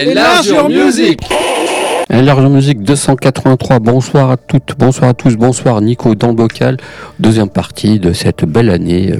[0.00, 1.20] Enlargeur Music
[2.12, 6.76] Enlargeur Music 283, bonsoir à toutes, bonsoir à tous, bonsoir Nico dans le bocal,
[7.20, 9.12] deuxième partie de cette belle année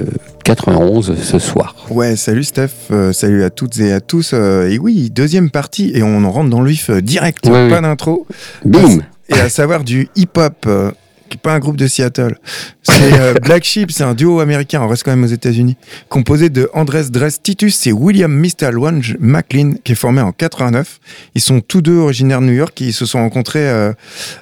[0.43, 1.75] 91 ce soir.
[1.89, 4.31] Ouais, salut Steph, euh, salut à toutes et à tous.
[4.33, 7.69] euh, et oui, deuxième partie, et on en rentre dans le vif euh, direct, Ouais,
[7.69, 7.81] pas oui.
[7.81, 8.25] d'intro.
[8.65, 10.91] Bim Et à savoir du hip-hop, euh,
[11.37, 12.37] pas un groupe de Seattle.
[12.83, 15.77] C'est euh, Black Sheep, c'est un duo américain, on reste quand même aux États-Unis,
[16.09, 18.71] composé de Andres Dress Titus et William Mr.
[18.71, 20.99] Lunge McLean, qui est formé en 89.
[21.35, 23.93] Ils sont tous deux originaires de New York, ils se sont rencontrés euh,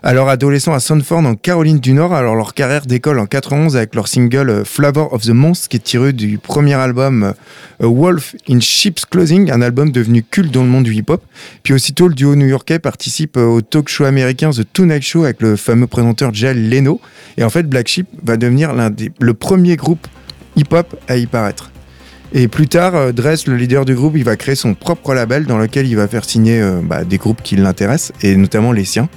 [0.03, 2.13] à leur adolescent à Sanford, en Caroline du Nord.
[2.13, 5.77] Alors leur carrière décolle en 91 avec leur single euh, Flavor of the Month, qui
[5.77, 7.33] est tiré du premier album
[7.81, 11.23] euh, Wolf in Sheep's Clothing, un album devenu culte dans le monde du hip-hop.
[11.63, 15.55] Puis aussitôt, le duo new-yorkais participe au talk show américain The Tonight Show avec le
[15.55, 16.53] fameux présentateur Jay
[17.37, 20.07] Et en fait, Black Sheep va devenir l'un des, le premier groupe
[20.55, 21.71] hip-hop à y paraître.
[22.31, 25.45] Et plus tard, euh, Dress, le leader du groupe, il va créer son propre label
[25.45, 28.85] dans lequel il va faire signer euh, bah, des groupes qui l'intéressent, et notamment les
[28.85, 29.09] siens.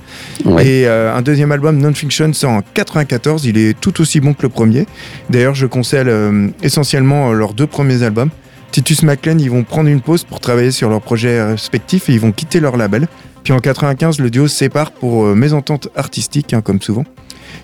[0.46, 0.66] Ouais.
[0.66, 3.44] Et euh, un deuxième album, Non-Fiction, sort en 94.
[3.44, 4.86] Il est tout aussi bon que le premier.
[5.28, 8.30] D'ailleurs, je conseille euh, essentiellement leurs deux premiers albums.
[8.70, 12.20] Titus McLean, ils vont prendre une pause pour travailler sur leurs projets respectifs et ils
[12.20, 13.08] vont quitter leur label.
[13.44, 17.04] Puis en 95, le duo se sépare pour mésentente artistique, hein, comme souvent.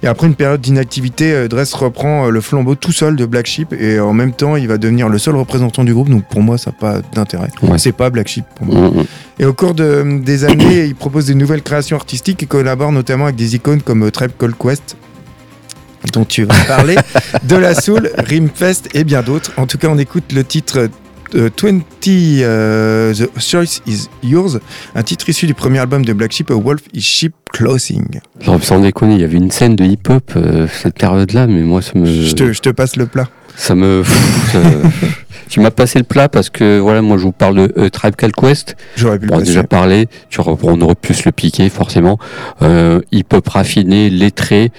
[0.03, 3.47] Et après une période d'inactivité, euh, Dress reprend euh, le flambeau tout seul de Black
[3.47, 6.09] Sheep et en même temps, il va devenir le seul représentant du groupe.
[6.09, 7.49] Donc pour moi, ça n'a pas d'intérêt.
[7.63, 7.79] Ouais.
[7.79, 8.91] C'est pas Black Sheep pour moi.
[8.91, 9.05] Mm, mm.
[9.41, 13.25] Et au cours de- des années, il propose des nouvelles créations artistiques et collabore notamment
[13.25, 14.97] avec des icônes comme euh, Tribe Called Quest,
[16.13, 16.97] dont tu vas parler,
[17.45, 19.53] De La Soul, Rimfest et bien d'autres.
[19.57, 20.89] En tout cas, on écoute le titre euh,
[21.33, 24.59] 20 euh, The Choice Is Yours,
[24.95, 28.21] un titre issu du premier album de Black Sheep, A Wolf is Sheep Clothing.
[28.41, 31.83] Genre, sans déconner, il y avait une scène de hip-hop euh, cette période-là, mais moi
[31.83, 32.07] ça me...
[32.07, 33.29] Je, te, je te passe le plat.
[33.59, 34.03] Ça me...
[34.53, 34.61] ça-
[35.51, 38.15] tu m'as passé le plat parce que voilà, moi je vous parle de euh, Tribe
[38.17, 38.77] Called Quest.
[38.97, 39.51] J'aurais pu le On a passer.
[39.53, 42.19] déjà parlé, tu on aurait pu se le piquer forcément.
[42.61, 44.71] Euh, hip-hop raffiné, lettré,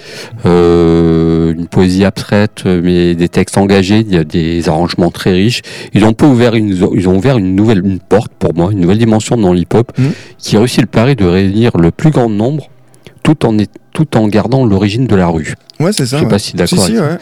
[0.46, 5.62] euh, une poésie abstraite, mais des textes engagés, il y a des arrangements très riches.
[5.94, 9.00] Ils ont ouvert une, ils ont ouvert une nouvelle une porte pour moi, une nouvelle
[9.00, 10.12] dimension dans le hip-hop, Mhm.
[10.38, 12.70] qui réussit le pari de réunir le plus grand nombre,
[13.24, 15.56] tout en est- tout en gardant l'origine de la rue.
[15.80, 16.18] Ouais, c'est Je ça.
[16.20, 16.30] sais ouais.
[16.30, 16.86] pas si Si, d'accord.
[16.86, 17.18] si, ouais.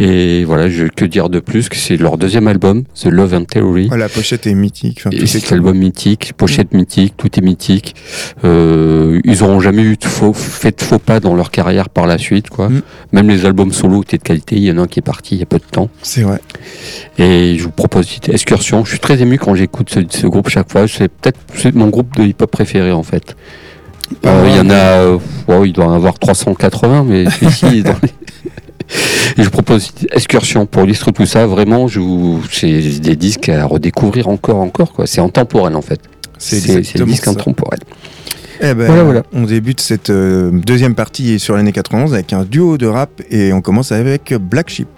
[0.00, 3.44] Et voilà, je, que dire de plus que c'est leur deuxième album, The Love and
[3.46, 3.88] Theory.
[3.90, 4.98] Ouais, la pochette est mythique.
[5.00, 6.76] Enfin, Et tout est cet album mythique, pochette Mm.
[6.78, 7.96] mythique, tout est mythique.
[8.44, 12.06] Euh, ils n'auront jamais eu de faux, fait de faux pas dans leur carrière par
[12.06, 12.68] la suite, quoi.
[12.68, 12.82] Mm.
[13.12, 14.54] Même les albums solo étaient de qualité.
[14.56, 15.88] Il y en a un qui est parti il y a peu de temps.
[16.02, 16.38] C'est vrai.
[17.18, 18.84] Et je vous propose cette excursion.
[18.84, 20.86] Je suis très ému quand j'écoute ce, ce groupe chaque fois.
[20.86, 23.34] C'est peut-être c'est mon groupe de hip-hop préféré en fait.
[24.26, 27.82] Euh, Il y en a, euh, wow, il doit en avoir 380, mais celui-ci.
[29.36, 31.46] Et je vous propose excursion pour illustrer tout ça.
[31.46, 32.42] Vraiment, je vous...
[32.50, 34.92] c'est des disques à redécouvrir encore, encore.
[34.92, 35.06] quoi.
[35.06, 36.00] C'est intemporel en fait.
[36.38, 37.30] C'est C'est c'est des disques ça.
[37.32, 37.80] intemporels.
[38.60, 39.22] Eh ben, Voilà, voilà.
[39.32, 43.52] On débute cette euh, deuxième partie sur l'année 91 avec un duo de rap et
[43.52, 44.88] on commence avec Black Sheep.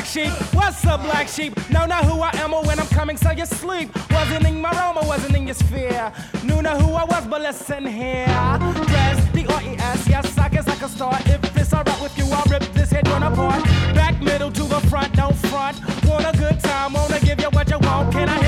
[0.00, 0.54] Black sheep?
[0.54, 1.52] What's the black sheep?
[1.68, 3.90] Know not who I am or when I'm coming, so you sleep.
[4.10, 6.12] Wasn't in my realm or wasn't in your sphere.
[6.42, 8.26] Knew not who I was, but listen here.
[8.88, 11.26] Dress, D-R-E-S, yes, I guess I can start.
[11.26, 13.62] If it's alright with you, I'll rip this head joint apart.
[13.94, 15.76] Back, middle to the front, don't front.
[16.06, 18.12] Want a good time, wanna give you what you want.
[18.12, 18.39] Can I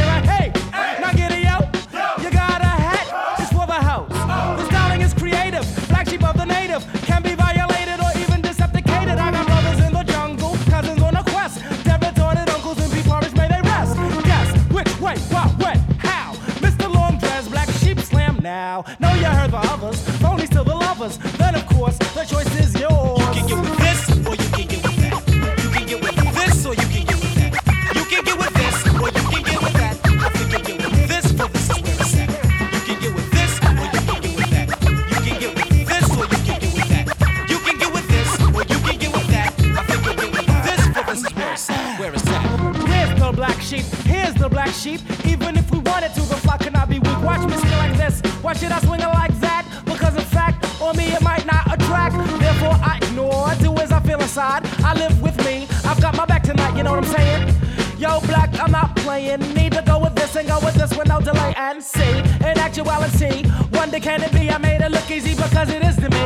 [59.13, 59.41] playing.
[59.55, 62.15] Need to go with this and go with this with no delay and see.
[62.49, 64.51] In actuality, wonder can it be?
[64.51, 66.25] I made it look easy because it is to me.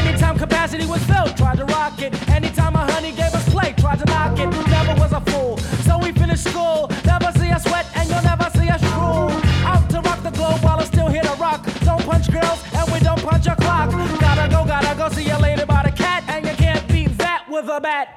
[0.00, 2.12] Anytime capacity was filled, tried to rock it.
[2.28, 4.48] Anytime a honey gave us play, tried to knock it.
[4.76, 5.56] Never was a fool.
[5.86, 6.88] So we finished school.
[7.04, 9.30] Never see us sweat and you'll never see us drool.
[9.72, 11.60] Out to rock the globe while it's still here to rock.
[11.88, 13.90] Don't punch girls and we don't punch a clock.
[14.24, 15.08] Gotta go, gotta go.
[15.08, 16.22] See you later by the cat.
[16.28, 18.09] And you can't beat that with a bat.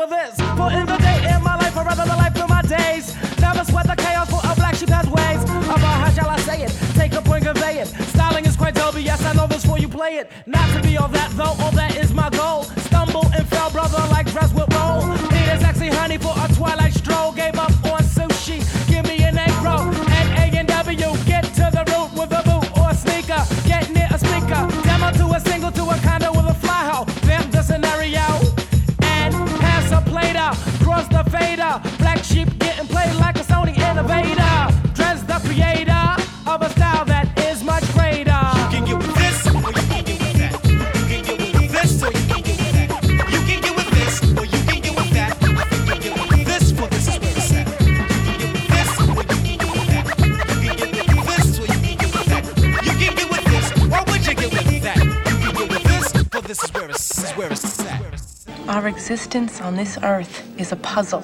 [0.00, 0.34] With this.
[0.56, 3.64] For in the day in my life, or rather the life of my days, never
[3.64, 5.42] sweat the chaos for a black sheep has ways.
[5.44, 6.72] About how shall I say it?
[6.94, 7.88] Take a point, convey it.
[8.14, 10.30] Styling is quite dope, yes, I know this before you play it.
[10.46, 12.64] Not to be all that though, all that is my goal.
[58.90, 61.22] Existence on this earth is a puzzle.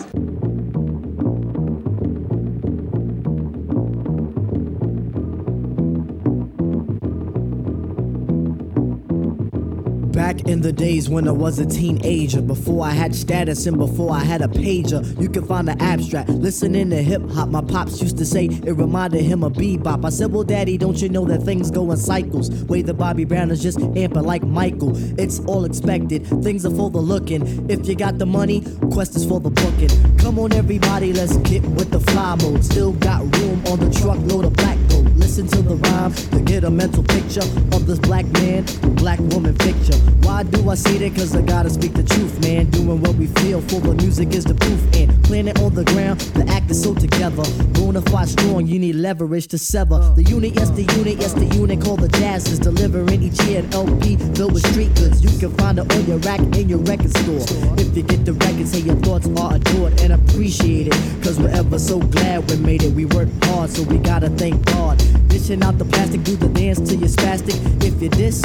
[10.77, 14.49] Days when I was a teenager, before I had status and before I had a
[14.49, 16.29] pager, you can find the abstract.
[16.29, 20.05] Listening to hip hop, my pops used to say it reminded him of bebop.
[20.05, 22.51] I said, Well, daddy, don't you know that things go in cycles?
[22.65, 24.93] Way the Bobby Brown is just amping like Michael.
[25.19, 27.69] It's all expected, things are for the looking.
[27.71, 28.63] If you got the money,
[28.93, 30.17] quest is for the booking.
[30.19, 32.65] Come on, everybody, let's get with the fly mode.
[32.65, 34.86] Still got room on the truckload of black.
[35.27, 37.43] Listen to the rhyme to get a mental picture
[37.75, 38.65] of this black man,
[38.95, 39.99] black woman picture.
[40.23, 41.17] Why do I say that?
[41.17, 42.71] Cause I gotta speak the truth, man.
[42.71, 44.81] Doing what we feel for the music is the proof.
[44.95, 47.43] And planet on the ground, the act is so together.
[47.75, 49.99] Bonafide strong, you need leverage to sever.
[50.15, 53.59] The unit, yes, the unit, yes, the unit called the jazz is delivering each year
[53.59, 55.25] an LP filled with street goods.
[55.25, 57.43] You can find it on your rack in your record store.
[57.77, 60.93] If you get the records, say your thoughts are adored and appreciated.
[61.25, 62.93] Cause we're ever so glad we made it.
[62.93, 65.03] We worked hard, so we gotta thank God.
[65.37, 67.59] Dishing out the plastic, do the dance till you're spastic.
[67.85, 68.43] If you diss,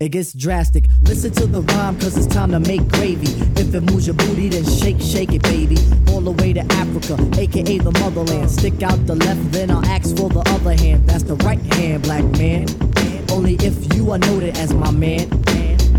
[0.00, 0.86] it gets drastic.
[1.02, 3.28] Listen to the rhyme, cause it's time to make gravy.
[3.54, 5.76] If it moves your booty, then shake, shake it, baby.
[6.08, 8.50] All the way to Africa, aka the motherland.
[8.50, 11.06] Stick out the left, then I'll ask for the other hand.
[11.06, 12.66] That's the right hand, black man.
[13.30, 15.30] Only if you are noted as my man.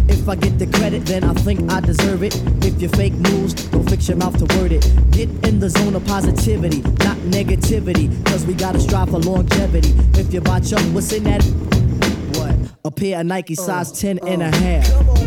[0.10, 2.36] If I get the credit, then I think I deserve it.
[2.64, 4.82] If you fake news, don't fix your mouth to word it.
[5.12, 8.10] Get in the zone of positivity, not negativity.
[8.26, 9.94] Cause we gotta strive for longevity.
[10.20, 11.44] If you botch up, what's in that?
[12.38, 12.56] What?
[12.86, 15.21] A pair of Nike size uh, 10 and a uh, half.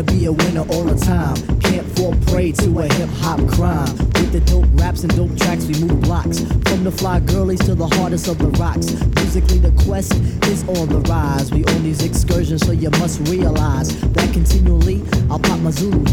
[0.00, 1.36] Gotta be a winner all the time.
[1.60, 3.96] Can't fall prey to a hip hop crime.
[4.14, 6.40] With the dope raps and dope tracks, we move blocks.
[6.68, 8.92] From the fly girlies to the hardest of the rocks.
[9.16, 10.14] Musically, the quest
[10.46, 11.50] is on the rise.
[11.50, 16.04] We on these excursions, so you must realize that continually I'll pop my Zulu.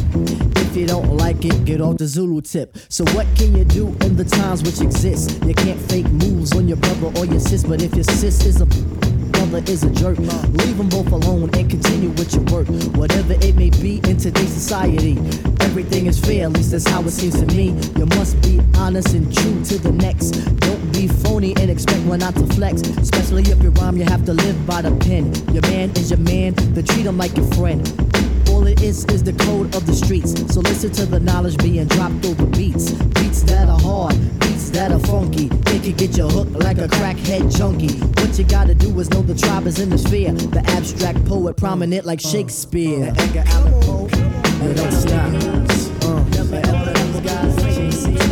[0.56, 2.78] If you don't like it, get off the Zulu tip.
[2.90, 5.44] So what can you do in the times which exist?
[5.46, 8.62] You can't fake moves on your brother or your sis, but if your sis is
[8.62, 8.66] a
[9.50, 10.18] brother is a jerk.
[10.18, 12.68] Leave them both alone and continue with your work.
[12.96, 15.18] Whatever it may be in today's society,
[15.62, 17.70] everything is fair, at least that's how it seems to me.
[17.98, 20.32] You must be honest and true to the next.
[20.60, 22.82] Don't be phony and expect one not to flex.
[22.82, 25.34] Especially if you rhyme, you have to live by the pen.
[25.54, 27.82] Your man is your man, then treat him like your friend.
[28.88, 30.32] It is the code of the streets.
[30.54, 32.94] So listen to the knowledge being dropped over beats.
[33.20, 35.48] Beats that are hard, beats that are funky.
[35.76, 38.00] It can get you hooked like a crackhead junkie.
[38.22, 40.32] What you gotta do is know the tribe is in the sphere.
[40.32, 43.14] The abstract poet prominent like Shakespeare.
[43.14, 44.08] Poe.
[44.64, 45.34] You don't stop.
[46.06, 48.27] Uh, never ever ever guys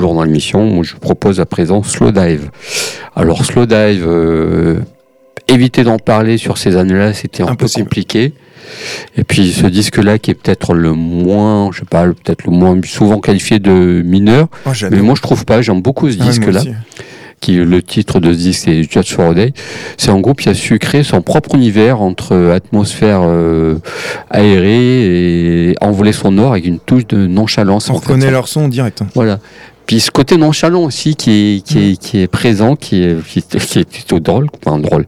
[0.00, 2.50] toujours dans l'émission, moi je propose à présent Slow Dive.
[3.14, 4.78] Alors Slow Dive, euh,
[5.46, 7.84] éviter d'en parler sur ces années-là, c'était un Impossible.
[7.84, 8.32] peu compliqué.
[9.18, 12.80] Et puis ce disque-là qui est peut-être le moins, je sais pas, peut-être le moins
[12.82, 16.62] souvent qualifié de mineur, Oh, mais moi je trouve pas, j'aime beaucoup ce Ah, disque-là
[17.42, 19.54] qui le titre de ce disque c'est Just for a Day.
[19.96, 23.76] C'est un groupe qui a su créer son propre univers entre atmosphère euh,
[24.28, 27.88] aérée et envolée sonore avec une touche de nonchalance.
[27.88, 29.00] On reconnaît leur son direct.
[29.00, 29.06] hein.
[29.14, 29.38] Voilà.
[29.90, 33.40] Puis ce côté nonchalant aussi qui est, qui est, qui est présent, qui est, qui
[33.40, 35.04] est, qui est plutôt drôle, enfin drôle.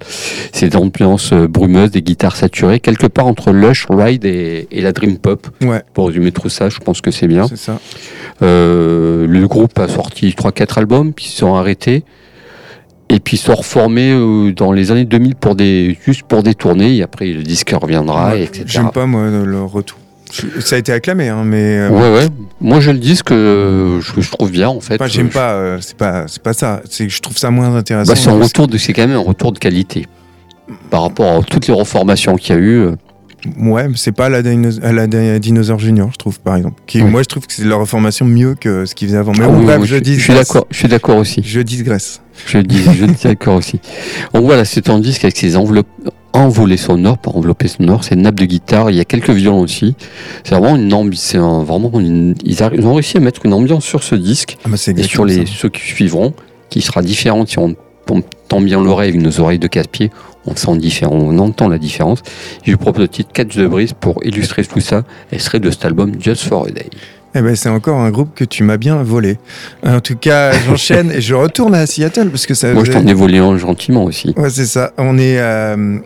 [0.52, 4.80] C'est des ambiances euh, brumeuses, des guitares saturées, quelque part entre Lush, Ride et, et
[4.80, 5.46] la Dream Pop.
[5.60, 7.46] Ouais, Pour résumer tout ça, je pense que c'est bien.
[7.46, 7.78] c'est ça.
[8.42, 12.02] Euh, le groupe a sorti 3-4 albums, puis ils se sont arrêtés.
[13.08, 16.42] Et puis ils se sont reformés euh, dans les années 2000 pour des, juste pour
[16.42, 16.96] des tournées.
[16.96, 18.64] Et après, le disque reviendra, Ouais, etc.
[18.66, 19.98] J'aime pas, moi, le retour.
[20.60, 21.78] Ça a été acclamé, hein, mais.
[21.78, 22.28] euh, Ouais, ouais.
[22.60, 24.94] Moi, je le disque, euh, je, je trouve bien, en fait.
[24.94, 26.80] Enfin, j'aime pas, euh, c'est pas, c'est pas ça.
[26.88, 28.12] C'est que je trouve ça moins intéressant.
[28.12, 30.06] Bah, c'est un retour de, c'est quand même un retour de qualité
[30.90, 32.76] par rapport à toutes les reformations qu'il y a eu.
[32.78, 32.92] euh.
[33.58, 36.80] Ouais, mais c'est pas la, Dino- à la Di- Dinosaur Junior, je trouve, par exemple.
[36.86, 37.10] Qui, Oui.
[37.10, 39.32] Moi, je trouve que c'est leur reformation mieux que ce qu'ils faisaient avant.
[39.32, 40.66] Mais Ah bon, oui, bref, oui, je, je, dis je suis d'accord.
[40.70, 41.42] Je suis d'accord aussi.
[41.44, 42.22] Je digresse.
[42.46, 43.80] Je dis, je dis d'accord aussi.
[44.32, 45.88] Donc voilà, c'est un disque avec ses enveloppes
[46.32, 49.60] envolées sonores, pas enveloppées sonores, c'est une nappe de guitare, il y a quelques violons
[49.60, 49.94] aussi.
[50.44, 53.84] C'est vraiment une ambi- c'est un- vraiment une- ils, ont réussi à mettre une ambiance
[53.84, 55.52] sur ce disque Ah, bah, et sur les ça.
[55.54, 56.32] ceux qui suivront,
[56.70, 57.74] qui sera différente si on,
[58.10, 60.10] on tend bien l'oreille avec nos oreilles de casse-pied,
[60.46, 62.22] on sent différent, on entend la différence.
[62.64, 65.70] Je vous propose le titre Catch the Breeze pour illustrer tout ça, et serait de
[65.70, 66.90] cet album Just for a Day.
[67.34, 69.38] Eh ben, c'est encore un groupe que tu m'as bien volé.
[69.86, 72.74] En tout cas, j'enchaîne et je retourne à Seattle parce que ça.
[72.74, 74.34] Moi, je t'en ai volé un gentiment aussi.
[74.36, 74.92] Ouais, c'est ça.
[74.98, 75.96] On est, euh,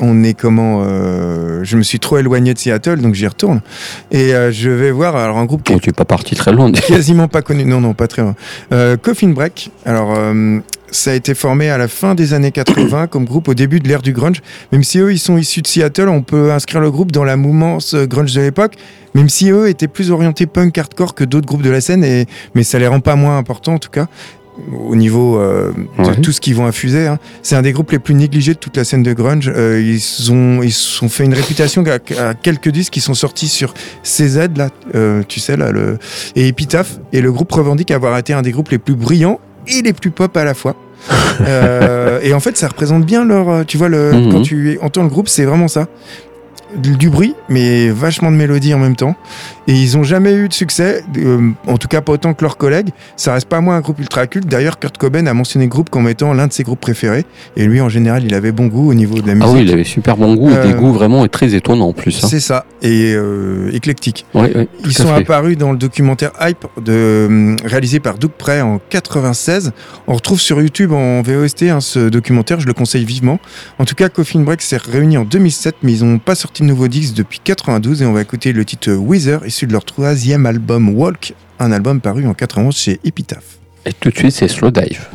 [0.00, 3.60] on est comment euh, Je me suis trop éloigné de Seattle, donc j'y retourne.
[4.10, 6.52] Et euh, je vais voir alors un groupe qui est tu es pas parti très
[6.52, 6.72] loin.
[6.88, 7.64] quasiment pas connu.
[7.64, 8.34] Non, non, pas très loin.
[8.72, 9.70] Euh, Coffin Break.
[9.84, 10.16] Alors.
[10.92, 13.86] ça a été formé à la fin des années 80 comme groupe au début de
[13.86, 14.42] l'ère du grunge.
[14.72, 17.36] Même si eux, ils sont issus de Seattle, on peut inscrire le groupe dans la
[17.36, 18.74] mouvance grunge de l'époque.
[19.14, 22.26] Même si eux étaient plus orientés punk hardcore que d'autres groupes de la scène, et,
[22.54, 24.08] mais ça les rend pas moins importants en tout cas
[24.88, 26.16] au niveau euh, de Ouais.
[26.20, 27.06] tout ce qu'ils vont infuser.
[27.06, 27.18] hein.
[27.42, 29.50] C'est un des groupes les plus négligés de toute la scène de grunge.
[29.54, 33.48] Euh, ils ont ils sont fait une réputation à, à quelques disques qui sont sortis
[33.48, 35.98] sur CZ là, euh, tu sais là, le
[36.36, 36.98] et Epitaph.
[37.12, 40.10] Et le groupe revendique avoir été un des groupes les plus brillants et les plus
[40.10, 40.76] pop à la fois.
[42.22, 43.64] Et en fait, ça représente bien leur.
[43.66, 44.32] Tu vois, le, Mhm.
[44.32, 45.86] quand tu entends le groupe, c'est vraiment ça.
[46.76, 49.16] Du, bruit, mais vachement de mélodie en même temps.
[49.66, 52.56] Et ils ont jamais eu de succès, euh, en tout cas pas autant que leurs
[52.56, 52.90] collègues.
[53.16, 54.46] Ça reste pas moins un groupe ultra culte.
[54.48, 57.24] D'ailleurs, Kurt Cobain a mentionné le groupe comme étant l'un de ses groupes préférés.
[57.56, 59.48] Et lui, en général, il avait bon goût au niveau de la musique.
[59.48, 61.92] Ah oui, il avait super bon goût, et Euh, des goûts vraiment très étonnants en
[61.92, 62.22] plus.
[62.24, 62.28] hein.
[62.28, 64.26] C'est ça, et euh, éclectique.
[64.34, 65.22] Ouais, ouais, Ils sont fait.
[65.22, 69.72] apparus dans le documentaire Hype de, hum, réalisé par Doug Prey en 96.
[70.06, 73.38] On retrouve sur YouTube en VOST hein, ce documentaire, je le conseille vivement.
[73.78, 76.66] En tout cas, Coffin Break s'est réuni en 2007, mais ils n'ont pas sorti de
[76.66, 80.46] nouveau disque depuis 92 et on va écouter le titre Wither, issu de leur troisième
[80.46, 83.58] album Walk, un album paru en 91 chez Epitaph.
[83.86, 85.08] Et tout de suite, c'est Slow Dive.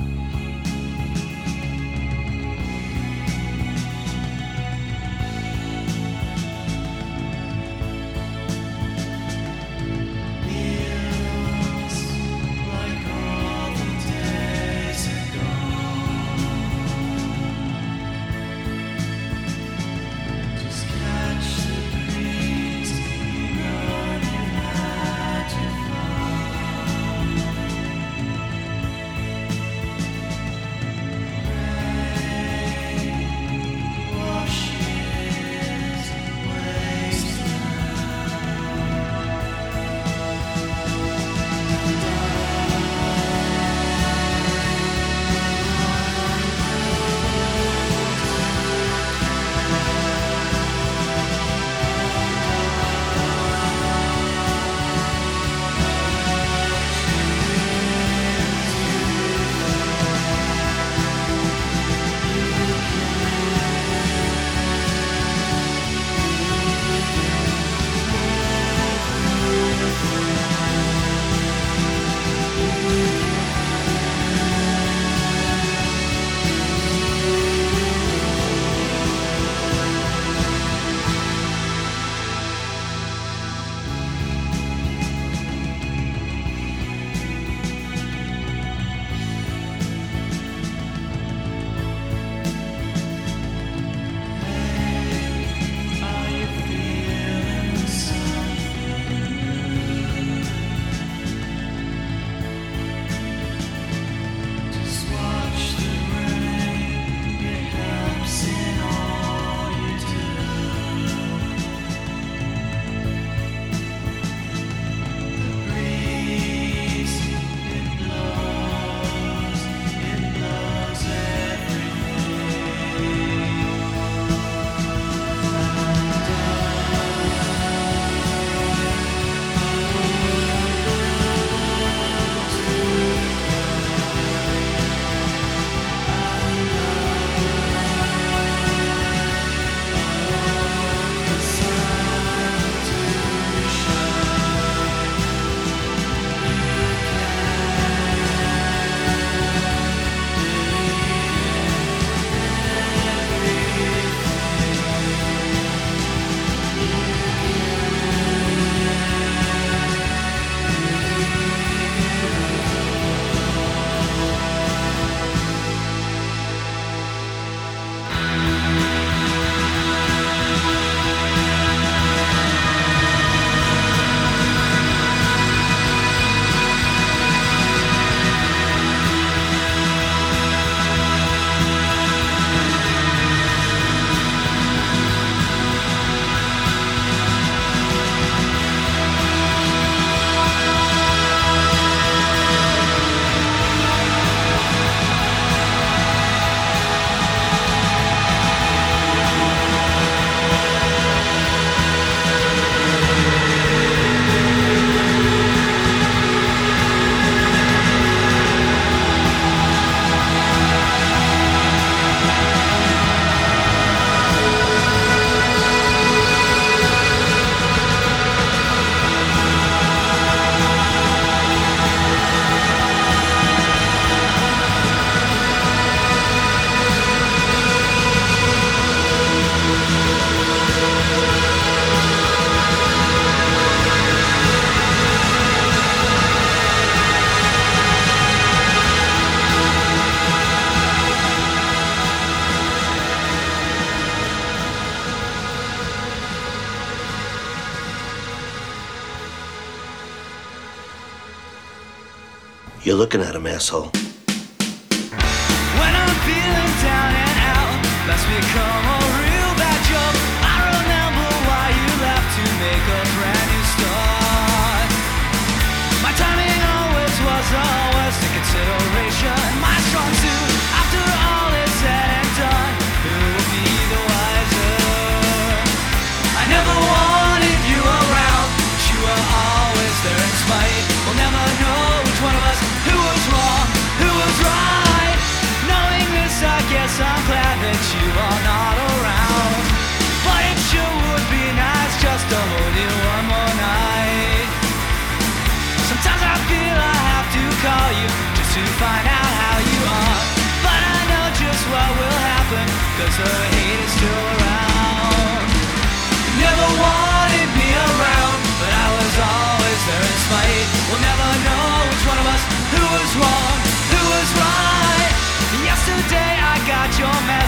[253.17, 253.94] Looking at him, asshole.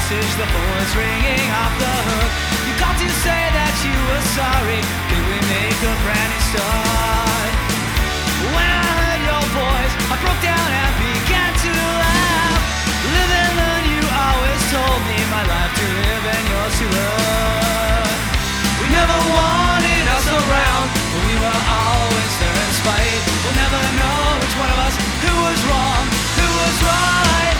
[0.07, 2.31] Message, the phone was ringing off the hook.
[2.63, 4.79] You called to say that you were sorry.
[5.11, 7.51] Could we make a brand new start?
[8.55, 10.86] When I heard your voice, I broke down
[15.37, 18.09] my life to live yours to love.
[18.81, 23.21] We never wanted us around, but we were always there in spite.
[23.45, 26.03] We'll never know which one of us who was wrong,
[26.41, 27.55] who was right.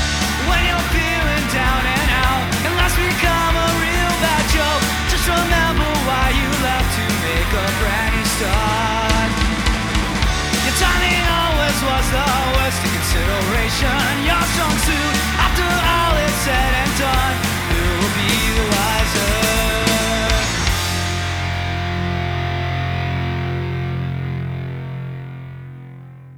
[0.50, 5.90] When you're feeling down and out, and life's become a real bad joke, just remember
[6.10, 9.30] why you left to make a brand new start.
[10.66, 12.26] Your timing always was the
[12.58, 14.02] worst in consideration.
[14.26, 15.18] Your strong suit,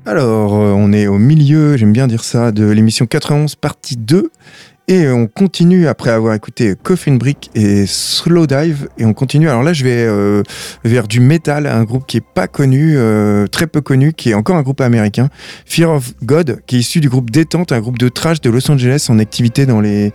[0.10, 4.32] Alors, euh, on est au milieu, j'aime bien dire ça, de l'émission 91, partie 2.
[4.88, 8.90] Et on continue après avoir écouté Coffin Brick et Slow Dive.
[8.98, 9.48] Et on continue.
[9.48, 10.42] Alors là, je vais euh,
[10.84, 14.34] vers du metal, un groupe qui est pas connu, euh, très peu connu, qui est
[14.34, 15.30] encore un groupe américain.
[15.68, 18.72] Fear of God, qui est issu du groupe Détente, un groupe de trash de Los
[18.72, 20.12] Angeles en activité dans les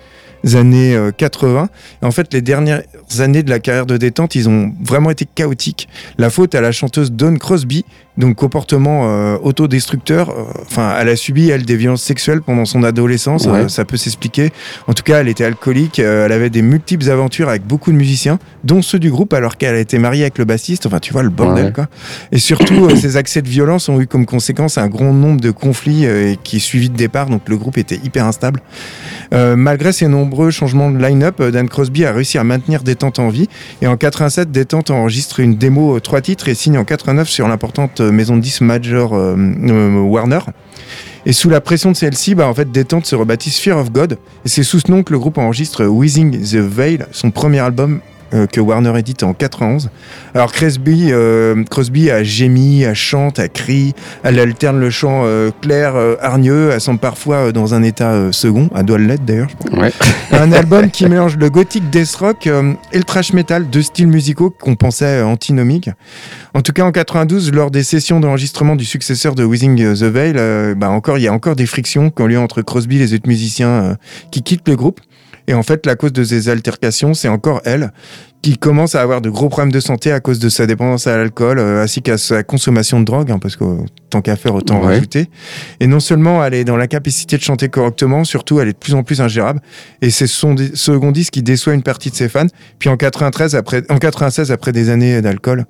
[0.54, 1.68] années euh, 80.
[2.02, 2.82] Et en fait, les dernières
[3.20, 5.88] années de la carrière de Détente, ils ont vraiment été chaotiques.
[6.18, 7.84] La faute à la chanteuse Dawn Crosby,
[8.16, 10.30] donc comportement euh, autodestructeur.
[10.30, 13.46] euh, Enfin, elle a subi elle des violences sexuelles pendant son adolescence.
[13.46, 13.52] Ouais.
[13.64, 14.52] euh, ça peut s'expliquer.
[14.86, 15.98] En tout cas, elle était alcoolique.
[15.98, 19.56] euh, elle avait des multiples aventures avec beaucoup de musiciens, dont ceux du groupe, alors
[19.56, 20.86] qu'elle a été mariée avec le bassiste.
[20.86, 21.72] Enfin, tu vois le bordel, Ouais.
[21.72, 21.86] quoi.
[22.32, 25.50] Et surtout, euh, ces accès de violence ont eu comme conséquence un grand nombre de
[25.50, 27.28] conflits euh, qui est suivi de départ.
[27.28, 28.60] Donc, le groupe était hyper instable.
[29.32, 33.28] Euh, malgré ces nombreux changements de line-up, Dan Crosby a réussi à maintenir Détente en
[33.28, 33.48] vie.
[33.82, 38.00] Et en 87, Détente enregistre une démo trois titres et signe en 89 sur l'importante
[38.10, 40.40] maison de 10 major euh, euh, Warner.
[41.26, 44.18] Et sous la pression de celle-ci, bah, en fait, Détente se rebaptise Fear of God.
[44.44, 48.00] Et c'est sous ce nom que le groupe enregistre Wheezing the Veil, son premier album
[48.32, 49.90] euh, que Warner édite en 91.
[50.34, 55.50] Alors Crosby, euh, Crosby a gémi, a chante, a crie, elle alterne le chant euh,
[55.60, 59.24] clair, euh, hargneux, elle semble parfois euh, dans un état euh, second, elle doit l'être
[59.24, 59.50] d'ailleurs.
[59.72, 59.92] Ouais.
[60.32, 64.08] Un album qui mélange le gothique death rock euh, et le trash metal, deux styles
[64.08, 65.90] musicaux qu'on pensait antinomiques.
[66.54, 70.34] En tout cas, en 92, lors des sessions d'enregistrement du successeur de Wheezing the Veil,
[70.36, 73.00] euh, bah encore, il y a encore des frictions qui ont lieu entre Crosby et
[73.00, 73.94] les autres musiciens euh,
[74.30, 75.00] qui quittent le groupe.
[75.46, 77.92] Et en fait, la cause de ces altercations, c'est encore elle
[78.42, 81.16] qui commence à avoir de gros problèmes de santé à cause de sa dépendance à
[81.16, 83.76] l'alcool, euh, ainsi qu'à sa consommation de drogue, hein, parce que euh,
[84.10, 84.86] tant qu'à faire, autant Ouais.
[84.94, 85.30] rajouter.
[85.80, 88.94] Et non seulement elle est dans l'incapacité de chanter correctement, surtout elle est de plus
[88.94, 89.60] en plus ingérable.
[90.02, 92.46] Et c'est son second disque qui déçoit une partie de ses fans.
[92.78, 95.64] Puis en 93, après, en 96, après des années d'alcool,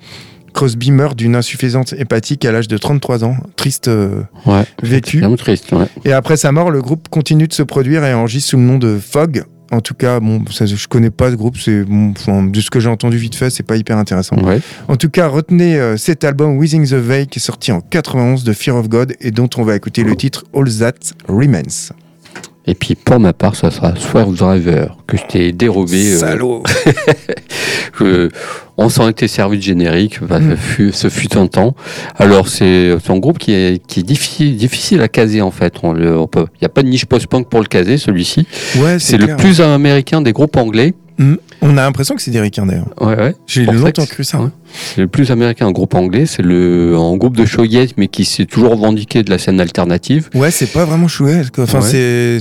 [0.52, 3.37] Crosby meurt d'une insuffisance hépatique à l'âge de 33 ans.
[3.56, 4.64] Triste euh, Ouais.
[4.82, 5.22] vécu.
[5.37, 5.70] Triste.
[5.72, 5.87] Ouais.
[6.04, 8.78] Et après sa mort, le groupe continue de se produire et enregistre sous le nom
[8.78, 9.44] de Fog.
[9.74, 11.56] En tout cas, bon, ça, je connais pas ce groupe.
[11.58, 12.12] C'est bon,
[12.44, 14.37] de ce que j'ai entendu vite fait, c'est pas hyper intéressant.
[14.37, 14.60] Ouais.
[14.88, 18.44] En tout cas, retenez euh, cet album Wheezing the Veil qui est sorti en 91
[18.44, 21.92] de Fear of God et dont on va écouter le titre All That Remains.
[22.66, 26.12] Et puis pour ma part, ça sera Swerve Driver, que je t'ai dérobé.
[26.14, 26.62] euh, Salaud.
[28.77, 30.50] on s'en était servi de générique, bah, Mm.
[30.50, 31.74] ce, fut, ce fut un temps.
[32.16, 35.74] Alors c'est un groupe qui est, qui est difficile, difficile à caser en fait.
[35.83, 38.46] Il n'y a pas de niche post-punk pour le caser, celui-ci.
[38.79, 39.37] Ouais, C'est le clair.
[39.37, 40.94] plus américain des groupes anglais.
[41.18, 42.88] On a l'impression que c'est des ricains d'ailleurs.
[43.00, 43.35] Ouais, ouais.
[43.46, 44.40] J'ai longtemps cru ça.
[44.40, 44.48] ouais.
[44.72, 46.27] C'est le plus américain groupe anglais.
[46.27, 50.29] C'est le un groupe de shoegaze, mais qui s'est toujours revendiqué de la scène alternative.
[50.35, 51.07] Ouais, c'est pas vraiment.
[51.07, 52.38] Enfin, Ouais.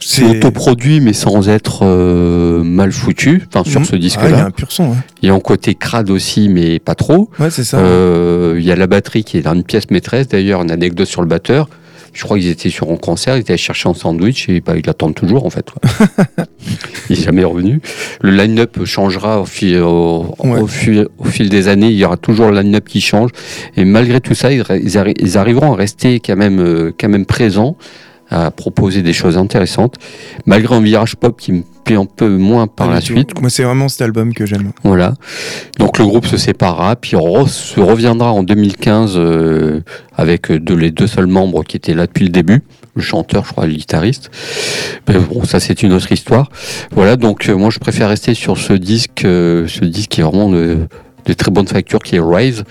[0.00, 3.42] c'est autoproduit, mais sans être euh, mal foutu.
[3.52, 3.84] Enfin, sur Mm.
[3.84, 4.44] ce Ah, Il y a disque-là.
[4.46, 4.90] un pur son.
[4.90, 7.28] Ouais, Il y a un côté crade aussi, mais pas trop.
[7.40, 7.78] Ouais, c'est ça.
[7.78, 10.28] Euh, Il y a la batterie qui est une pièce maîtresse.
[10.28, 11.68] D'ailleurs, une anecdote sur le batteur.
[12.12, 14.74] Je crois qu'ils étaient sur un concert, ils étaient allés chercher un sandwich et bah,
[14.76, 15.66] ils l'attendent toujours en fait.
[17.10, 17.80] il n'est jamais revenu.
[18.20, 20.60] Le line-up changera au fil, au, Ouais.
[20.60, 21.88] au fil, au fil des années.
[21.88, 23.30] Il y aura toujours le line-up qui change.
[23.76, 27.08] Et malgré tout ça, ils, ils arri- ils arriveront à rester quand même, euh, quand
[27.08, 27.76] même présents,
[28.32, 29.96] à proposer des choses intéressantes,
[30.46, 33.38] malgré un virage pop qui me plaît un peu moins par la suite.
[33.40, 34.72] Moi, c'est vraiment cet album que j'aime.
[34.84, 35.14] Voilà.
[35.78, 39.80] Donc le groupe se séparera, puis se reviendra en 2015 euh,
[40.16, 42.62] avec euh, deux- les deux seuls membres qui étaient là depuis le début,
[42.94, 44.30] le chanteur, je crois, le guitariste.
[45.08, 46.50] Mais bon, ça c'est une autre histoire.
[46.92, 50.24] Voilà, donc euh, moi je préfère rester sur ce disque, euh, ce disque qui est
[50.24, 50.78] vraiment de,
[51.26, 52.64] de très bonne facture, qui est Rise.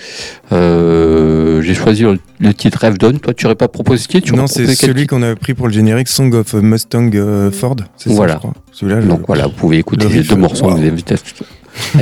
[0.51, 3.19] Euh, J'ai choisi le, titre Rêve Dawn.
[3.19, 4.27] Toi, tu n'aurais pas proposé ce titre?
[4.27, 6.53] Tu Non, c'est celui qu'on avait pris pour le générique Song of.
[6.53, 7.77] Mustang euh, Ford.
[7.97, 8.39] C'est ça, Voilà.
[8.79, 10.77] je Donc voilà, vous pouvez écouter Le les deux morceaux, wow.
[10.77, 11.15] je vous invite à,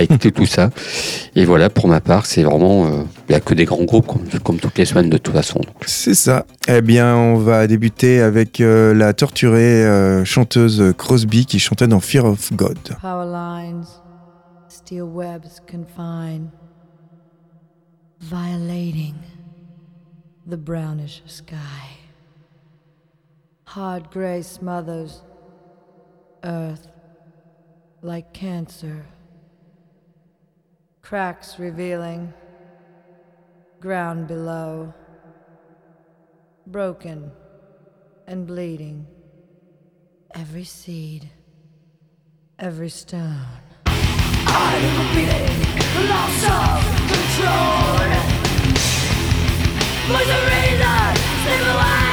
[0.01, 0.69] écouter tout ça.
[1.35, 2.89] Et voilà, pour ma part, c'est vraiment, euh,
[3.27, 5.61] il n'y a que des grands groupes, comme, comme toutes les semaines de toute façon.
[5.85, 6.45] C'est ça.
[6.67, 11.99] Eh bien, on va débuter avec euh, la torturée euh, chanteuse Crosby qui chantait dans
[11.99, 12.77] Fear of God.
[13.01, 13.85] Power lines,
[14.89, 16.51] steel webs confine,
[18.21, 19.13] violating
[20.47, 21.89] the brownish sky.
[23.65, 25.21] Hard gray smothers
[26.43, 26.87] earth
[28.01, 29.05] like cancer,
[31.03, 32.33] cracks revealing
[33.79, 34.91] ground below,
[36.65, 37.31] broken
[38.25, 39.05] and bleeding,
[40.33, 41.29] every seed
[42.57, 43.68] every stone.
[50.09, 52.08] Misery, the civil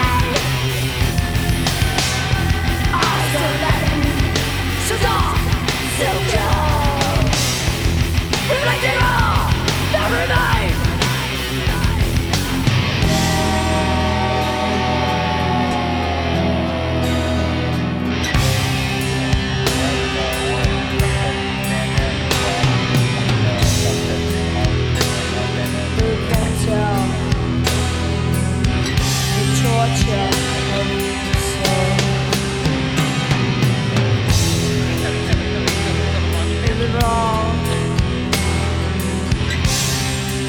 [37.07, 37.57] Wrong?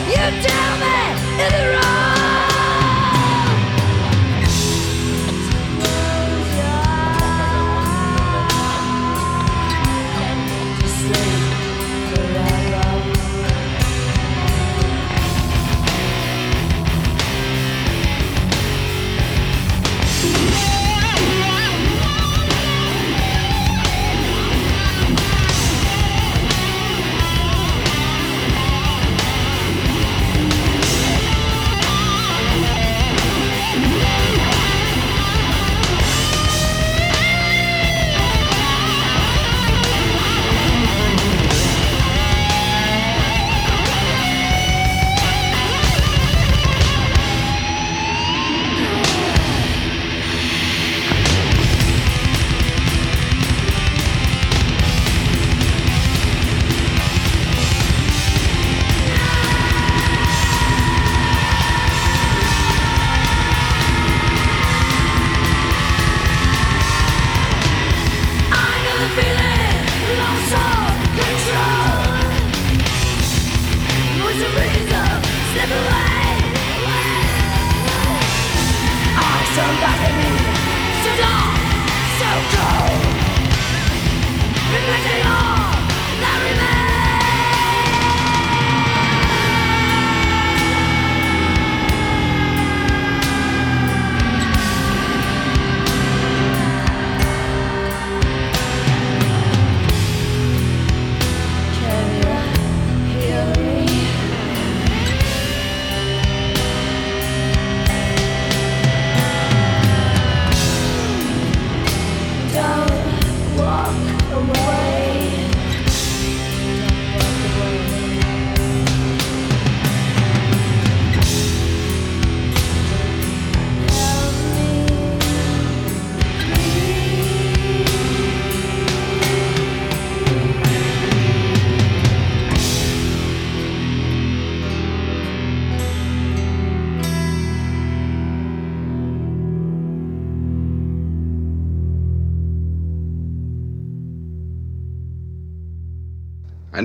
[0.10, 0.98] You tell me,
[1.44, 1.87] is it wrong?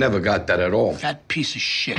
[0.02, 0.94] Never got that at all.
[0.94, 1.96] That piece of shit.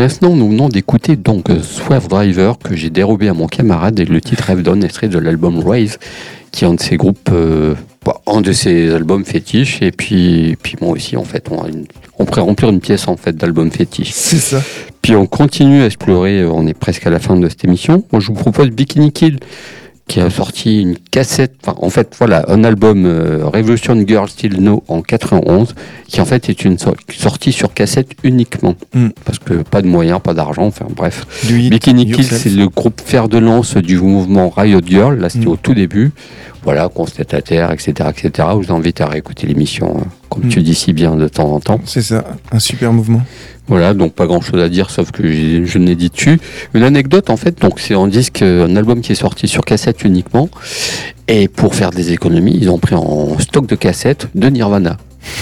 [0.00, 4.00] À l'instant, nous venons d'écouter donc euh, Swerve Driver que j'ai dérobé à mon camarade
[4.00, 5.98] et le titre Rêve Down, extrait de l'album Rise,
[6.52, 7.74] qui est un de ses groupes, euh,
[8.06, 9.82] bah, un de ses albums fétiches.
[9.82, 11.84] Et puis, puis moi aussi, en fait, on, a une-
[12.18, 14.12] on pourrait remplir une pièce en fait d'album fétiche.
[14.12, 14.62] C'est ça.
[15.02, 18.02] Puis on continue à explorer, euh, on est presque à la fin de cette émission.
[18.10, 19.38] Moi, je vous propose Bikini Kill,
[20.10, 24.60] qui a sorti une cassette, enfin, en fait, voilà, un album euh, Revolution Girl Still
[24.60, 25.76] No en 91,
[26.08, 28.74] qui en fait est une so- sortie sur cassette uniquement.
[28.92, 29.08] Mm.
[29.24, 31.24] Parce que pas de moyens, pas d'argent, enfin bref.
[31.48, 35.50] Bikini Kill, c'est le groupe fer de lance du mouvement Riot Girl, là c'était Mm.
[35.52, 36.10] au tout début.
[36.64, 38.48] Voilà, constatataire, etc., etc.
[38.60, 40.48] Je vous invite à réécouter l'émission, euh, comme Mm.
[40.48, 41.80] tu dis si bien de temps en temps.
[41.84, 43.22] C'est ça, un super mouvement.
[43.70, 45.22] Voilà, donc pas grand chose à dire sauf que
[45.64, 46.40] je n'ai dit dessus.
[46.74, 50.02] Une anecdote en fait, donc c'est un disque, un album qui est sorti sur cassette
[50.02, 50.50] uniquement.
[51.28, 54.96] Et pour faire des économies, ils ont pris en stock de cassettes de Nirvana.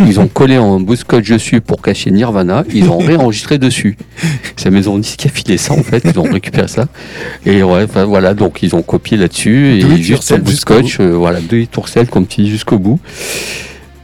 [0.06, 3.96] Ils ont collé un bout de scotch dessus pour cacher Nirvana, ils ont réenregistré dessus.
[4.56, 6.86] C'est la maison disque qui a filé ça en fait, ils ont récupéré ça.
[7.46, 11.00] Et ouais, enfin, voilà, donc ils ont copié là-dessus et juste un bout de scotch,
[11.00, 13.00] euh, voilà, de it yourself comme tu dis jusqu'au bout.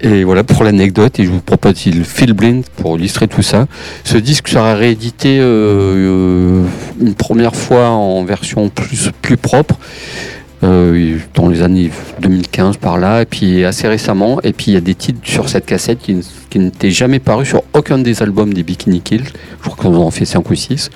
[0.05, 3.67] Et voilà pour l'anecdote, et je vous propose le Phil Blind pour illustrer tout ça.
[4.05, 6.65] Ce disque sera réédité euh, euh,
[7.01, 9.79] une première fois en version plus, plus propre,
[10.63, 11.91] euh, dans les années
[12.21, 14.43] 2015 par là, et puis assez récemment.
[14.43, 16.21] Et puis il y a des titres sur cette cassette qui,
[16.55, 19.25] n'étaient jamais parus sur aucun des albums des Bikini Kill.
[19.63, 20.91] Je crois qu'on en fait 5 ou 6.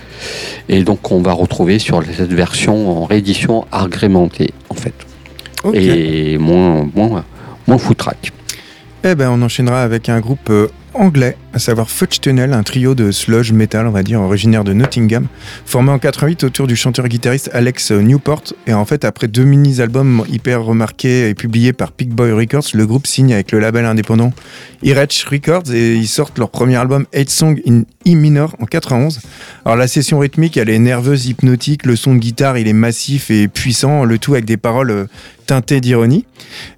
[0.69, 4.93] Et donc on va retrouver sur cette version en réédition agrémentée, en fait.
[5.73, 7.25] Et moins, moins,
[7.67, 8.33] moins foutraque.
[9.05, 10.69] Eh ben, on enchaînera avec un groupe euh,
[10.99, 14.73] anglais, à savoir Fudge Tunnel, un trio de sludge metal, on va dire, originaire de
[14.73, 15.27] Nottingham,
[15.65, 18.43] formé en 88 autour du chanteur-guitariste Alex Newport.
[18.67, 22.87] Et en fait, après deux mini-albums hyper remarqués et publiés par Big Boy Records, le
[22.87, 24.33] groupe signe avec le label indépendant
[24.83, 29.21] Irech Records et ils sortent leur premier album, Eight Song in E minor, en 91.
[29.65, 33.31] Alors la session rythmique, elle est nerveuse, hypnotique, le son de guitare, il est massif
[33.31, 35.05] et puissant, le tout avec des paroles euh,
[35.47, 36.25] teintées d'ironie.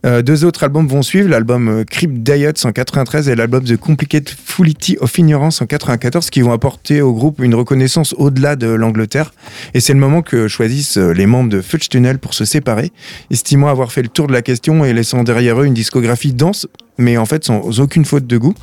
[0.07, 4.09] Euh, deux autres albums vont suivre, l'album euh, Diet en 93 et l'album The Complicated
[4.44, 9.32] Fullity of Ignorance en 94 qui vont apporter au groupe une reconnaissance au-delà de l'Angleterre.
[9.74, 12.92] Et c'est le moment que choisissent euh, les membres de Fudge Tunnel pour se séparer,
[13.30, 16.66] estimant avoir fait le tour de la question et laissant derrière eux une discographie dense
[17.00, 18.54] mais en fait sans aucune faute de goût.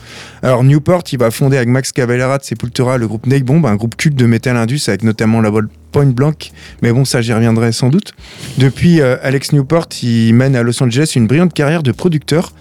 [0.44, 3.76] Alors Newport, il va fonder avec Max Cavalera de Sepultura le groupe Neck Bomb, un
[3.76, 7.34] groupe culte de metal indus avec notamment la vol Point Blank, mais bon ça j'y
[7.34, 8.14] reviendrai sans doute.
[8.58, 12.54] Depuis, euh, Alex Newport, il mène à Los Angeles une brillante carrière de producteur.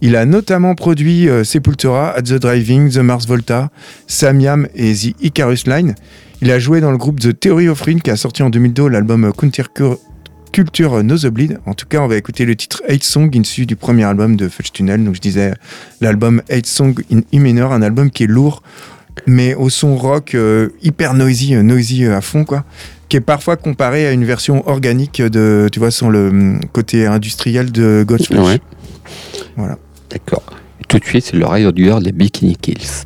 [0.00, 3.70] Il a notamment produit euh, Sepultura, At the Driving, The Mars Volta,
[4.06, 5.94] Samiam et The Icarus Line.
[6.40, 8.88] Il a joué dans le groupe The Theory of Ruin qui a sorti en 2002
[8.88, 9.64] l'album euh, Counter
[10.52, 11.58] Culture Nosebleed.
[11.66, 14.48] En tout cas, on va écouter le titre 8 Song issu du premier album de
[14.48, 15.04] Fudge Tunnel.
[15.04, 15.52] Donc je disais
[16.00, 18.62] l'album 8 Song in E minor, un album qui est lourd,
[19.26, 22.64] mais au son rock euh, hyper noisy, euh, noisy à fond quoi,
[23.08, 27.06] qui est parfois comparé à une version organique de, tu vois, sans le hum, côté
[27.06, 28.38] industriel de Godflesh.
[28.38, 28.60] Ouais.
[29.56, 29.76] Voilà.
[30.10, 30.42] D'accord.
[30.88, 33.04] Tout de suite, c'est le Riot Girl des Bikini Kills.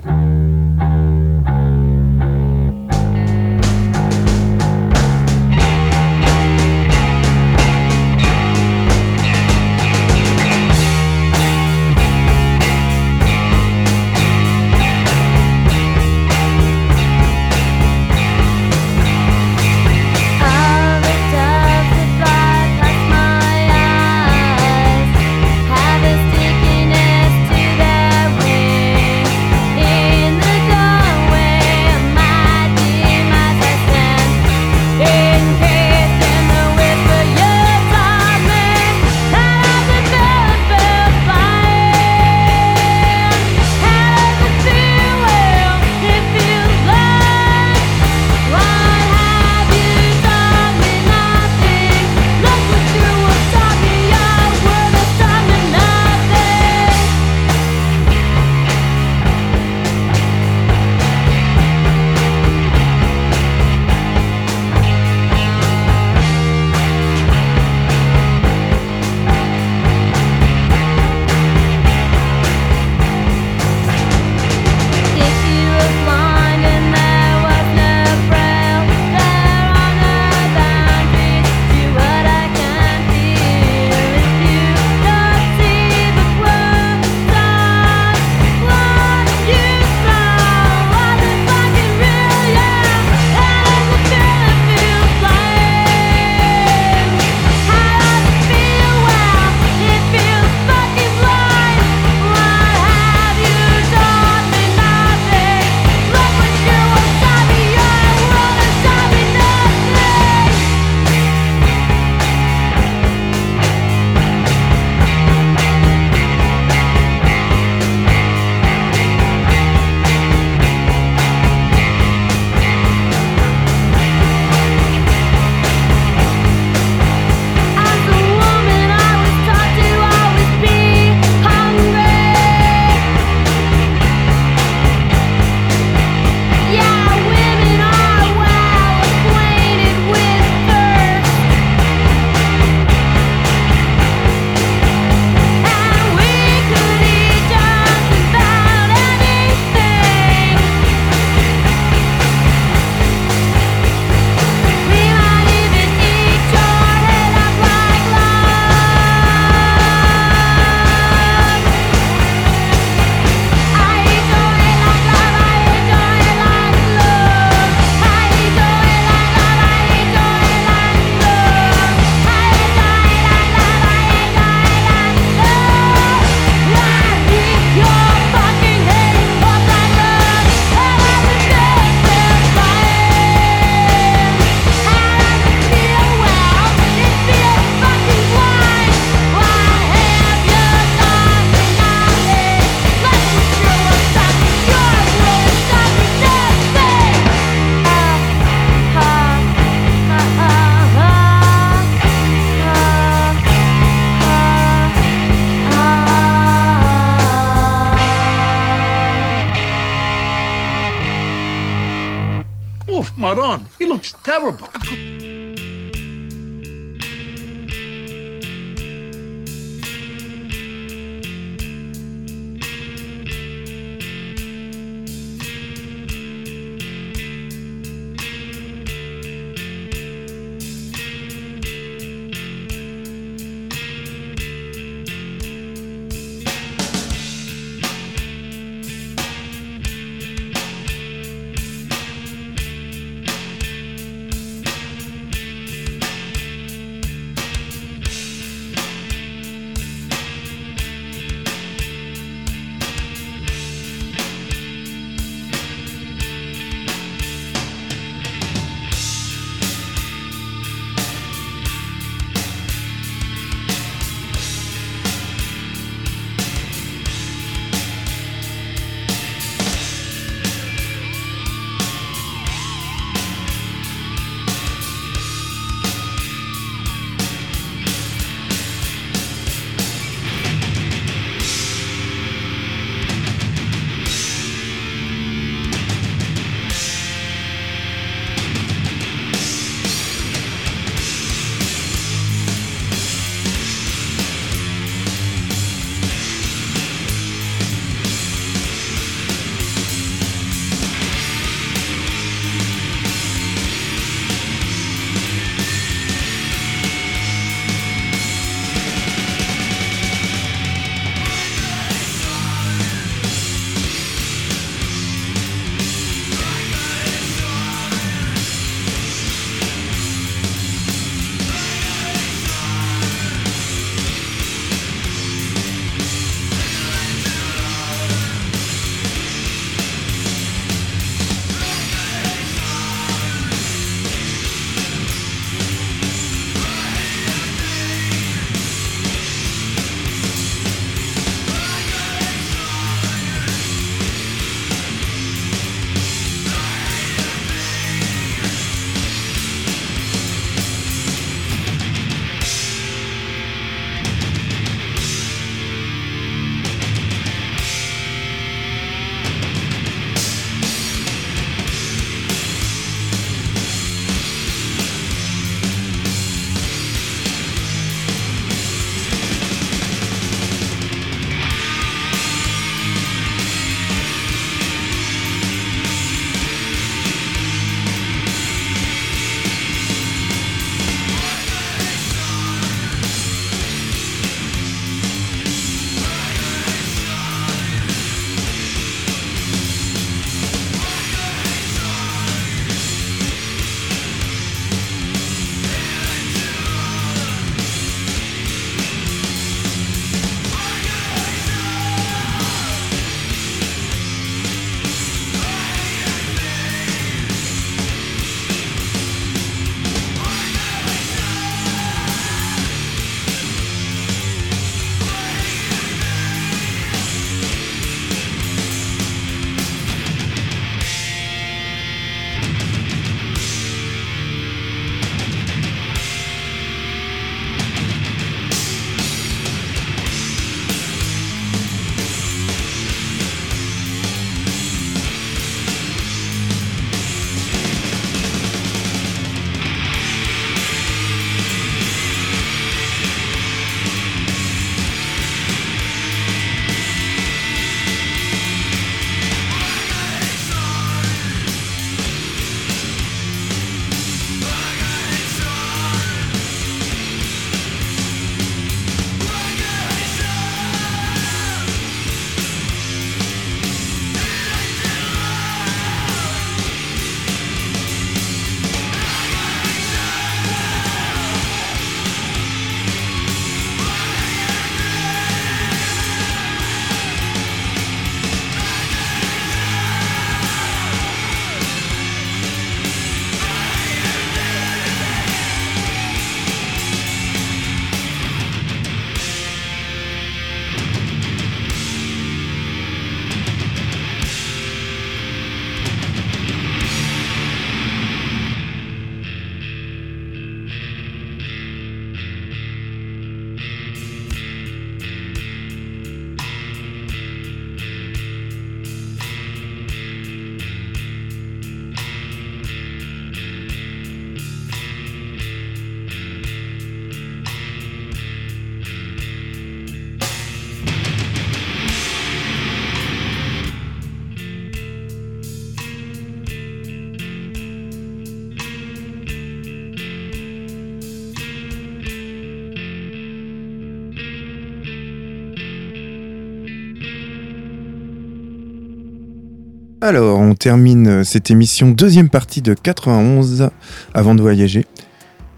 [540.02, 543.70] Alors, on termine euh, cette émission, deuxième partie de 91,
[544.14, 544.84] avant de voyager.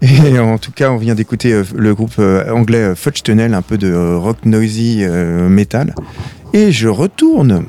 [0.03, 3.63] Et en tout cas, on vient d'écouter euh, le groupe euh, anglais Fudge Tunnel, un
[3.63, 5.95] peu de rock noisy euh, metal.
[6.53, 7.65] Et je retourne.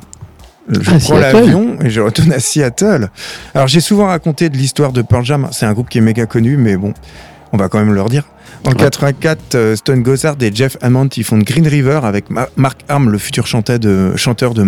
[0.69, 3.09] Je prends l'avion et je retourne à Seattle.
[3.55, 5.47] Alors, j'ai souvent raconté de l'histoire de Pearl Jam.
[5.51, 6.93] C'est un groupe qui est méga connu, mais bon,
[7.53, 8.23] on va quand même leur dire.
[8.65, 12.79] En 84, euh, Stone Gossard et Jeff Hammond ils font Green River avec Ma- Mark
[12.89, 14.65] Arm, le futur chanteur de, chanteur de.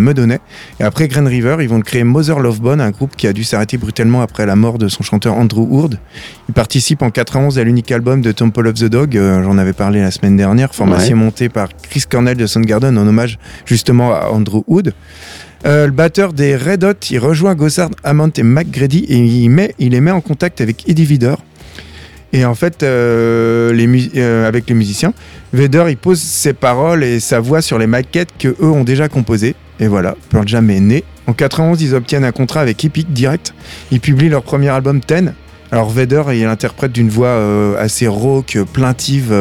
[0.78, 3.44] Et après Green River, ils vont créer Mother Love Bone, un groupe qui a dû
[3.44, 5.98] s'arrêter brutalement après la mort de son chanteur Andrew Hoard.
[6.48, 9.72] Il participe en 91 à l'unique album de Temple of the Dog, euh, j'en avais
[9.72, 14.28] parlé la semaine dernière, formation montée par Chris Cornell de Soundgarden en hommage justement à
[14.30, 14.94] Andrew Hood.
[15.66, 19.74] Euh, le batteur des Red Hot, il rejoint Gossard, Hammond et McGrady et il, met,
[19.78, 21.34] il les met en contact avec Eddie Vedder.
[22.32, 23.72] Et en fait, euh,
[24.16, 25.12] euh, avec les musiciens,
[25.52, 29.08] Vedder il pose ses paroles et sa voix sur les maquettes que eux ont déjà
[29.08, 29.56] composées.
[29.80, 31.04] Et voilà, Pearl Jam est né.
[31.26, 33.54] En 91, ils obtiennent un contrat avec Epic Direct.
[33.90, 35.34] Ils publient leur premier album Ten.
[35.72, 39.32] Alors Vedder, il interprète d'une voix euh, assez rauque, plaintive,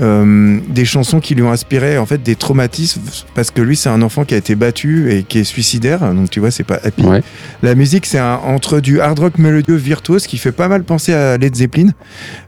[0.00, 3.00] euh, des chansons qui lui ont inspiré en fait des traumatismes
[3.34, 6.30] parce que lui c'est un enfant qui a été battu et qui est suicidaire donc
[6.30, 7.22] tu vois c'est pas happy Ouais.
[7.62, 11.36] la musique c'est entre du hard rock mélodieux virtuose qui fait pas mal penser à
[11.38, 11.90] Led Zeppelin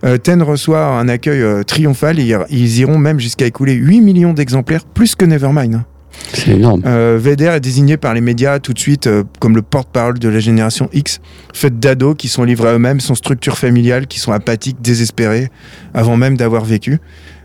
[0.04, 4.32] euh, Ten reçoit un accueil euh, triomphal et ils- iront même jusqu'à écouler 8 millions
[4.32, 5.82] d'exemplaires plus que Nevermind.
[6.32, 6.82] C'est énorme.
[6.86, 10.40] Euh, est désigné par les médias tout de suite euh, comme le porte-parole de la
[10.40, 11.20] génération X,
[11.52, 15.50] faite d'ados qui sont livrés à eux-mêmes, sans structure familiale, qui sont apathiques, désespérés,
[15.94, 16.98] avant même d'avoir vécu.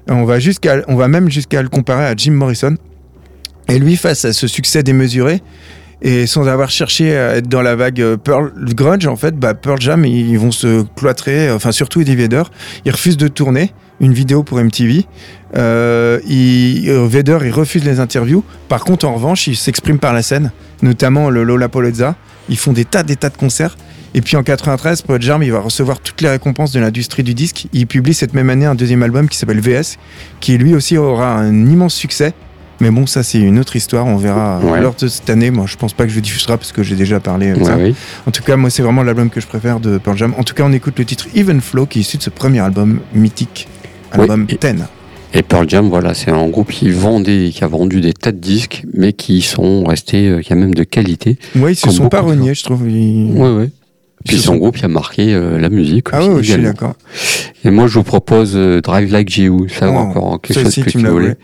[0.10, 2.76] On va, même jusqu'à le comparer à Jim Morrison.
[3.70, 5.41] Et lui, face à ce succès démesuré,
[6.02, 9.54] et sans avoir cherché à être dans la vague euh, Pearl Grudge, en fait, bah,
[9.54, 12.43] Pearl Jam, ils ils vont se cloîtrer, euh, enfin surtout Eddie Vedder,
[12.86, 13.72] il refuse de tourner
[14.02, 15.06] une vidéo pour MTV.
[15.56, 18.43] Euh, euh, Vedder, il refuse les interviews.
[18.68, 22.16] Par contre, en revanche, il s'exprime par la scène, notamment le Lollapalooza.
[22.49, 23.78] Ils font des tas, des tas de concerts.
[24.14, 27.34] Et puis en 93, Pearl Jam, il va recevoir toutes les récompenses de l'industrie du
[27.34, 27.68] disque.
[27.72, 29.97] Il publie cette même année un deuxième album qui s'appelle VS,
[30.41, 32.34] qui lui aussi aura un immense succès.
[32.82, 34.82] Mais bon, ça c'est une autre histoire, on verra Ouais.
[34.82, 35.51] lors de cette année.
[35.51, 37.66] Moi, je pense pas que je le diffusera parce que j'ai déjà parlé de Ouais,
[37.66, 37.78] ça.
[37.78, 37.95] oui.
[38.28, 40.34] En tout cas, moi, c'est vraiment l'album que je préfère de Pearl Jam.
[40.38, 42.59] En tout cas, on écoute le titre Even Flow qui est issu de ce premier
[42.59, 43.68] album mythique,
[44.16, 44.84] Oui, album et- 10.
[45.34, 48.32] Et Pearl Jam, voilà, c'est un groupe qui vend des- qui a vendu des tas
[48.34, 51.38] de disques, mais qui sont restés, euh, qui a même de qualité.
[51.55, 52.89] Ouais, ils se sont pas reniés, je trouve.
[52.89, 53.70] Ils- Ouais, ouais.
[54.28, 56.07] Puis sont- groupe qui a marqué euh, la musique.
[56.11, 56.93] Ah ouais, je suis d'accord.
[57.63, 59.67] Et moi, je vous propose euh, Drive Like You.
[59.69, 61.36] Ça, Oh, encore quelque chose que tu voulais.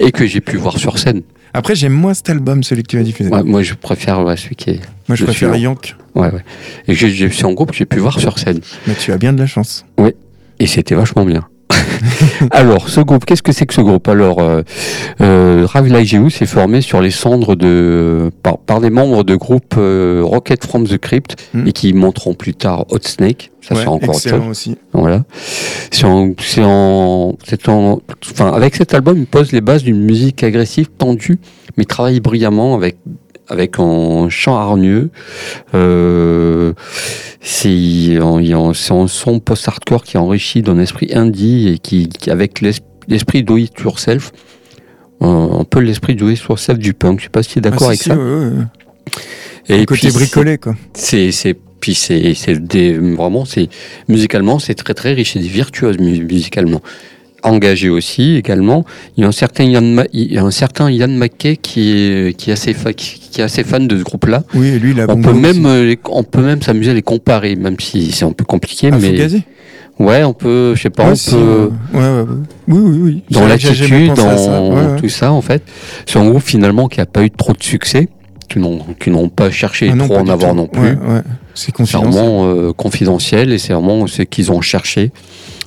[0.00, 1.22] et que j'ai pu voir sur scène.
[1.54, 3.28] Après, j'aime moins cet album, celui que tu as diffusé.
[3.30, 4.80] Ouais, moi, je préfère ouais, celui qui est.
[5.08, 5.54] Moi, je préfère.
[5.54, 5.94] Yank.
[6.14, 6.44] Ouais, ouais.
[6.88, 8.60] Et j'ai- j'ai- c'est un groupe que j'ai pu voir sur scène.
[8.86, 9.84] Mais tu as bien de la chance.
[10.58, 11.46] Et c'était vachement bien.
[12.50, 14.62] Alors, ce groupe, qu'est-ce que c'est que ce groupe Alors, euh,
[15.20, 15.66] euh,
[16.30, 20.86] s'est formé sur les cendres de par, par des membres de groupe euh, Rocket from
[20.86, 21.66] the Crypt Hmm.
[21.66, 23.50] et qui monteront plus tard Hot Snake.
[23.60, 24.76] Ça, Ouais, c'est encore excellent aussi.
[24.92, 25.24] Voilà.
[25.90, 28.00] C'est en, c'est en, c'est en,
[28.30, 31.38] enfin, avec cet album, il pose les bases d'une musique agressive, tendue,
[31.76, 32.96] mais travaille brillamment avec,
[33.52, 35.10] avec un chant hargneux.
[35.74, 36.72] Euh,
[37.40, 38.40] c'est, en-
[39.06, 43.56] son post-hardcore qui est enrichi d'un esprit indie et qui, qui- avec l'es- l'esprit do
[43.56, 44.32] it yourself,
[45.22, 45.26] euh,
[45.60, 47.18] un peu l'esprit do it yourself du punk.
[47.20, 48.16] Je sais pas si tu es d'accord Ah, avec si, ça.
[48.16, 48.50] ouais, ouais.
[49.68, 50.74] Et Le côté puis, bricolé, quoi.
[50.94, 51.30] c'est
[51.80, 52.34] puis c'est
[53.16, 53.68] vraiment c'est
[54.08, 56.80] musicalement c'est très très riche, virtuoses mu- musicalement.
[57.44, 58.84] Engagé aussi également.
[59.16, 62.36] Il y a un certain Ma- il y a un certain Ian McKay qui est
[62.36, 64.44] qui est assez fa- qui, qui est assez fan de ce groupe-là.
[64.54, 66.94] Oui, et lui, il a On peut même euh, les- on peut même s'amuser à
[66.94, 69.42] les comparer, même si c'est un peu compliqué, Ah, mais Fugazi?
[69.98, 72.26] Ouais, on peut, je sais pas, Ouais, on peut ouais, ouais, ouais.
[72.68, 73.22] Oui, oui, oui.
[73.30, 74.46] dans l'attitude, à ça.
[74.60, 75.62] dans tout ça en fait.
[76.06, 78.08] C'est un groupe finalement qui a pas eu trop de succès,
[78.48, 80.56] qui n'ont qui n'ont pas cherché Ah non, trop pas en avoir tout.
[80.56, 80.80] non plus.
[80.82, 81.22] Ouais, ouais.
[81.54, 82.10] C'est C'est confidentiel.
[82.12, 85.10] vraiment euh, confidentiel et c'est vraiment ce qu'ils ont cherché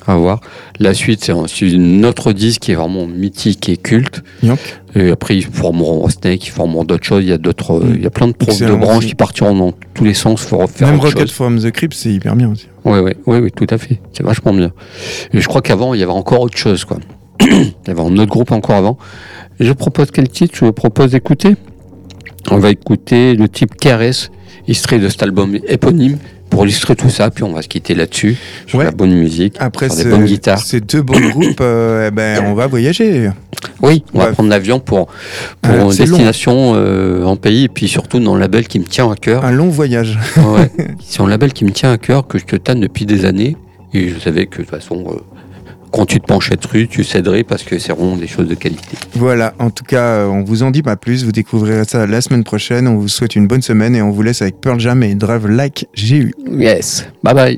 [0.07, 0.39] à voir.
[0.79, 4.23] La suite, c'est un, une autre disque qui est vraiment mythique et culte.
[4.95, 7.23] Et après, ils formeront Snake, ils formeront d'autres choses.
[7.23, 7.93] Il y a d'autres, Mm.
[7.95, 9.07] il y a plein de, de branches aussi.
[9.09, 11.31] qui partiront dans tous les sens pour faire Même Rocket chose.
[11.31, 12.67] from the Crypt, c'est hyper bien aussi.
[12.85, 13.99] Ouais, ouais, ouais, ouais, tout à fait.
[14.13, 14.71] C'est vachement bien.
[15.33, 16.97] Et je crois qu'avant, il y avait encore autre chose, quoi.
[17.41, 17.47] il
[17.87, 18.97] y avait un autre groupe encore avant.
[19.59, 20.53] Et je propose quel titre?
[20.57, 21.55] Je propose d'écouter.
[22.51, 24.29] On va écouter le type KRS,
[24.67, 26.17] extrait de cet album éponyme,
[26.55, 27.29] pour illustrer tout ça.
[27.29, 28.37] Puis on va se quitter là-dessus.
[28.65, 28.85] Sur Ouais.
[28.85, 30.59] la bonne musique, Après sur des bonnes guitares.
[30.59, 33.29] ces deux bons groupes, euh, eh ben, on va voyager.
[33.81, 35.07] Oui, on va prendre l'avion pour,
[35.61, 35.89] pour long.
[35.89, 39.43] destination euh, en pays et puis surtout dans un label qui me tient à cœur.
[39.43, 40.17] Un long voyage.
[40.37, 40.71] Ouais.
[41.05, 43.57] C'est un label qui me tient à cœur, que je te tanne depuis des années.
[43.93, 45.15] Et je savais que de toute façon, euh,
[45.95, 48.97] quand tu te penchais dessus, tu céderais parce que c'est vraiment des choses de qualité.
[49.13, 51.23] Voilà, en tout cas, euh, on vous en dit pas plus.
[51.23, 52.87] Vous découvrirez ça la semaine prochaine.
[52.87, 55.47] On vous souhaite une bonne semaine et on vous laisse avec Pearl Jam et Drive
[55.47, 56.33] Like GU.
[56.51, 57.57] Yes, bye bye.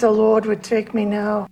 [0.00, 1.46] The Lord would take me now.